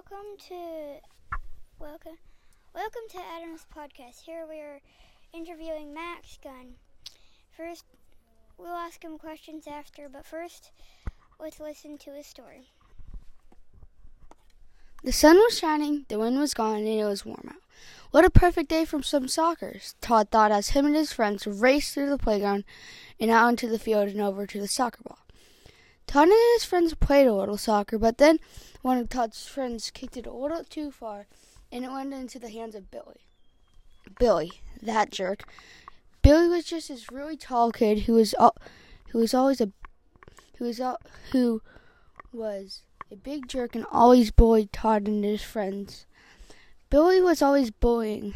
[0.00, 0.54] welcome to
[1.78, 2.16] welcome
[2.74, 4.22] welcome to Adam's podcast.
[4.24, 4.80] Here we are
[5.34, 6.76] interviewing Max Gunn.
[7.54, 7.84] First,
[8.56, 10.70] we'll ask him questions after, but first,
[11.38, 12.70] let's listen to his story.
[15.04, 17.62] The sun was shining, the wind was gone, and it was warm out.
[18.10, 21.92] What a perfect day for some soccer, Todd thought as him and his friends raced
[21.92, 22.64] through the playground
[23.18, 25.18] and out into the field and over to the soccer ball.
[26.10, 28.40] Todd and his friends played a little soccer, but then
[28.82, 31.28] one of Todd's friends kicked it a little too far,
[31.70, 33.28] and it went into the hands of Billy.
[34.18, 34.50] Billy,
[34.82, 35.44] that jerk.
[36.20, 38.34] Billy was just this really tall kid who was
[39.10, 39.70] who was always a
[40.56, 40.80] who was
[41.30, 41.62] who
[42.32, 42.82] was
[43.12, 46.06] a big jerk and always bullied Todd and his friends.
[46.90, 48.34] Billy was always bullying.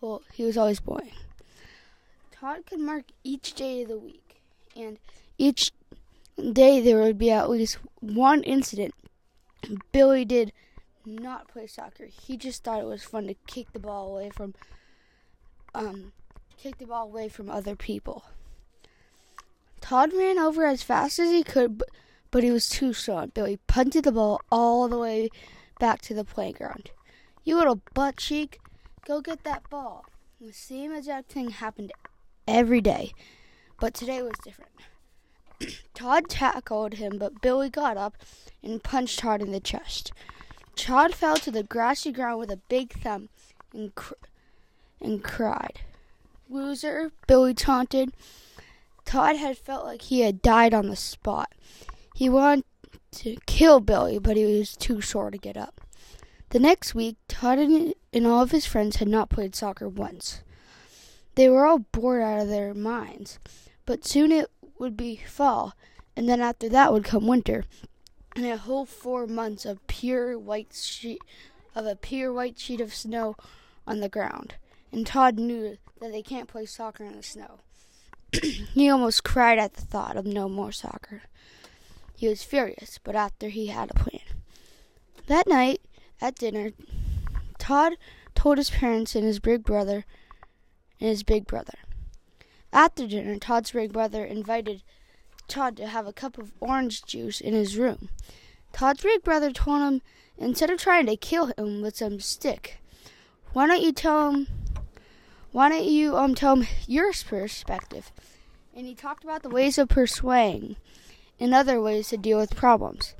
[0.00, 1.12] Well, he was always bullying.
[2.32, 4.40] Todd could mark each day of the week,
[4.74, 4.98] and
[5.36, 5.72] each
[6.38, 8.94] day there would be at least one incident.
[9.92, 10.52] Billy did
[11.04, 12.06] not play soccer.
[12.06, 14.54] He just thought it was fun to kick the ball away from
[15.74, 16.12] um
[16.56, 18.24] kick the ball away from other people.
[19.80, 21.88] Todd ran over as fast as he could, but,
[22.30, 23.26] but he was too slow.
[23.26, 25.30] Billy punted the ball all the way
[25.78, 26.90] back to the playground.
[27.44, 28.60] You little butt cheek,
[29.06, 30.04] go get that ball.
[30.40, 31.92] The same exact thing happened
[32.46, 33.12] every day,
[33.80, 34.72] but today was different.
[35.94, 38.16] Todd tackled him, but Billy got up
[38.62, 40.12] and punched Todd in the chest.
[40.76, 43.30] Todd fell to the grassy ground with a big thump
[43.72, 44.14] and, cr-
[45.00, 45.80] and cried.
[46.48, 48.12] Loser, Billy taunted.
[49.04, 51.52] Todd had felt like he had died on the spot.
[52.14, 52.64] He wanted
[53.12, 55.80] to kill Billy, but he was too sore to get up.
[56.50, 60.42] The next week, Todd and, and all of his friends had not played soccer once.
[61.34, 63.38] They were all bored out of their minds,
[63.84, 65.74] but soon it would be fall,
[66.16, 67.64] and then after that would come winter,
[68.34, 71.20] and a whole four months of pure white sheet
[71.74, 73.36] of a pure white sheet of snow
[73.86, 74.54] on the ground.
[74.92, 77.60] And Todd knew that they can't play soccer in the snow.
[78.42, 81.22] he almost cried at the thought of no more soccer.
[82.16, 84.20] He was furious, but after he had a plan.
[85.26, 85.80] That night
[86.20, 86.72] at dinner,
[87.58, 87.94] Todd
[88.34, 90.04] told his parents and his big brother
[91.00, 91.78] and his big brother.
[92.72, 94.82] After dinner, Todd's big brother invited
[95.48, 98.10] Todd to have a cup of orange juice in his room.
[98.72, 100.02] Todd's big brother told him
[100.36, 102.78] instead of trying to kill him with some stick,
[103.52, 104.46] why don't you tell him
[105.50, 108.12] why don't you um tell him your perspective?
[108.76, 110.76] And he talked about the ways of persuading
[111.40, 113.14] and other ways to deal with problems.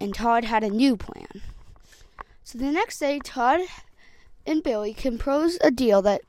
[0.00, 1.42] And Todd had a new plan.
[2.42, 3.60] So the next day Todd
[4.44, 6.22] and Billy composed a deal that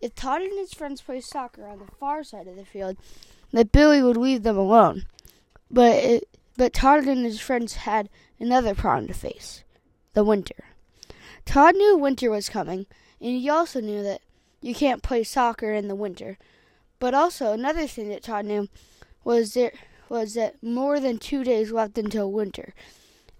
[0.00, 2.96] if Todd and his friends played soccer on the far side of the field,
[3.52, 5.06] that Billy would leave them alone.
[5.70, 9.62] But it, but Todd and his friends had another problem to face:
[10.14, 10.64] the winter.
[11.44, 12.86] Todd knew winter was coming,
[13.20, 14.20] and he also knew that
[14.60, 16.38] you can't play soccer in the winter.
[16.98, 18.68] But also another thing that Todd knew
[19.24, 19.72] was there
[20.08, 22.74] was that more than two days left until winter.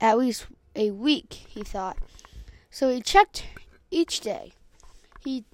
[0.00, 1.98] At least a week, he thought.
[2.70, 3.44] So he checked
[3.90, 4.52] each day.
[5.24, 5.44] He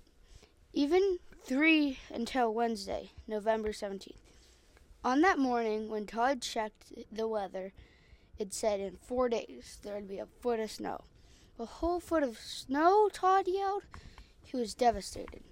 [0.77, 4.13] even three until Wednesday, November 17th.
[5.03, 7.73] On that morning, when Todd checked the weather,
[8.39, 11.05] it said in four days there would be a foot of snow.
[11.59, 13.85] A whole foot of snow, Todd yelled.
[14.45, 15.43] He was devastated.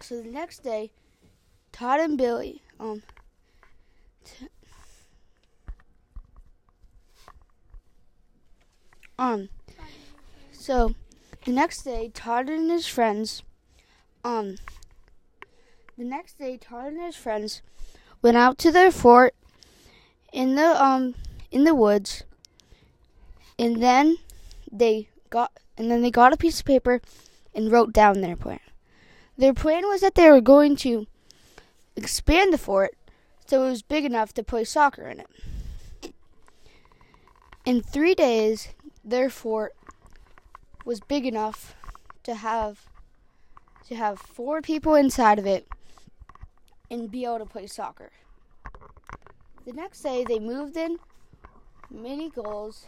[0.00, 0.90] So the next day,
[1.70, 3.04] Todd and Billy, um,
[4.24, 4.48] t-
[9.16, 9.50] um,
[10.50, 10.96] so
[11.44, 13.44] the next day, Todd and his friends
[14.24, 14.56] um,
[15.98, 17.62] the next day, Todd and his friends
[18.22, 19.34] went out to their fort
[20.32, 21.14] in the um
[21.50, 22.24] in the woods,
[23.58, 24.16] and then
[24.70, 27.00] they got and then they got a piece of paper
[27.54, 28.60] and wrote down their plan.
[29.36, 31.06] Their plan was that they were going to
[31.96, 32.96] expand the fort
[33.46, 36.14] so it was big enough to play soccer in it.
[37.66, 38.68] In three days,
[39.04, 39.74] their fort
[40.86, 41.74] was big enough
[42.22, 42.86] to have
[43.88, 45.66] to have four people inside of it
[46.90, 48.10] and be able to play soccer.
[49.64, 50.98] The next day, they moved in
[51.90, 52.86] mini goals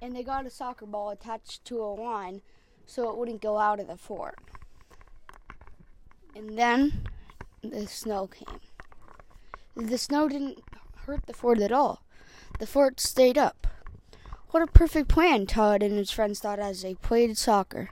[0.00, 2.42] and they got a soccer ball attached to a line
[2.86, 4.38] so it wouldn't go out of the fort.
[6.34, 7.06] And then
[7.62, 8.60] the snow came.
[9.76, 10.58] The snow didn't
[11.06, 12.02] hurt the fort at all.
[12.58, 13.66] The fort stayed up.
[14.50, 17.90] What a perfect plan, Todd and his friends thought as they played soccer.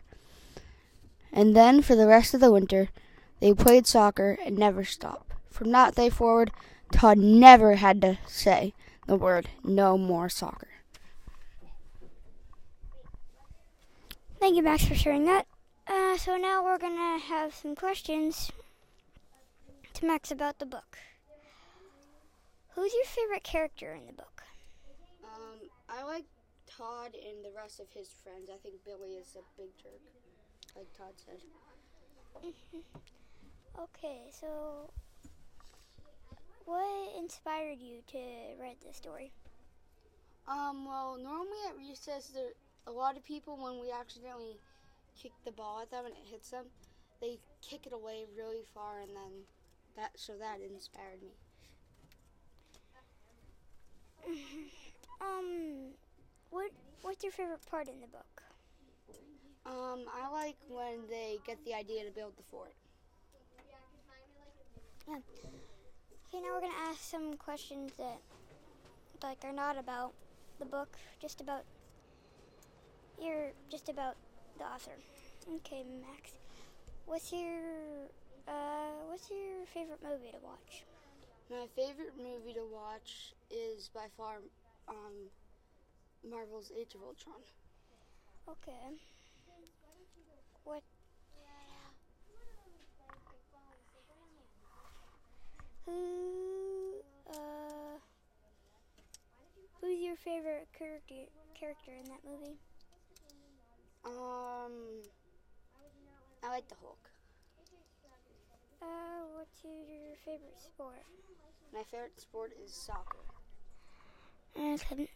[1.32, 2.88] And then, for the rest of the winter,
[3.41, 5.32] they played soccer and never stopped.
[5.50, 6.50] From that day forward,
[6.93, 8.75] Todd never had to say
[9.06, 10.69] the word no more soccer.
[14.38, 15.47] Thank you, Max, for sharing that.
[15.87, 18.50] Uh, so now we're gonna have some questions
[19.94, 20.99] to Max about the book.
[22.75, 24.43] Who's your favorite character in the book?
[25.25, 26.25] Um, I like
[26.67, 28.49] Todd and the rest of his friends.
[28.49, 30.00] I think Billy is a big jerk,
[30.76, 31.40] like Todd said.
[33.78, 34.90] Okay, so
[36.64, 38.19] what inspired you to
[38.61, 39.31] write this story?
[40.49, 42.50] Um, well, normally at recess, there
[42.87, 44.58] a lot of people when we accidentally
[45.20, 46.64] kick the ball at them and it hits them,
[47.20, 49.44] they kick it away really far, and then
[49.96, 51.34] that so that inspired me.
[55.22, 55.90] Um,
[56.49, 56.70] what
[57.02, 58.40] what's your favorite part in the book?
[59.67, 62.73] Um, I like when they get the idea to build the fort.
[65.09, 65.17] Yeah.
[66.29, 68.19] Okay, now we're gonna ask some questions that
[69.23, 70.12] like are not about
[70.59, 71.65] the book, just about
[73.23, 74.17] your just about
[74.59, 74.97] the author.
[75.57, 76.33] Okay, Max.
[77.06, 78.09] What's your
[78.49, 80.85] uh what's your favorite movie to watch?
[81.51, 84.37] My favorite movie to watch is by far
[84.89, 85.31] um,
[86.29, 87.43] Marvel's Age of Ultron.
[88.49, 88.97] Okay.
[90.65, 90.83] What
[95.87, 97.99] Who uh
[99.81, 101.15] Who's your favorite character
[101.59, 102.59] character in that movie?
[104.05, 105.03] Um,
[106.43, 107.11] I like the Hulk.
[108.83, 108.87] Uh,
[109.35, 111.05] what's your favorite sport?
[111.73, 113.19] My favorite sport is soccer.
[114.56, 115.09] Okay.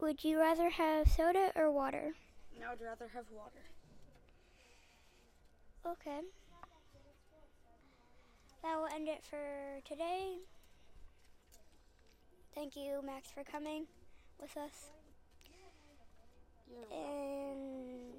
[0.00, 2.14] Would you rather have soda or water?
[2.58, 3.60] No, I would rather have water.
[5.86, 6.20] Okay.
[8.62, 10.38] That will end it for today.
[12.54, 13.86] Thank you, Max, for coming
[14.40, 14.90] with us.
[16.90, 18.14] And